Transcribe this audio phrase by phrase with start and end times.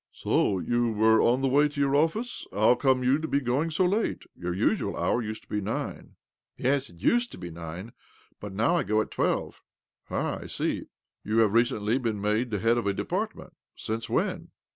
[0.23, 2.47] "So you were on the way to your office?
[2.51, 4.23] How come you to be going so late?
[4.35, 6.15] Your usual hour used to be nine.""
[6.57, 7.91] Yes, it used to be nine,
[8.39, 9.61] but now I go at twelve.""
[10.09, 10.85] Ah, I see:
[11.23, 13.51] you have recently been made the head of a depiartment.
[13.75, 14.49] Since when?"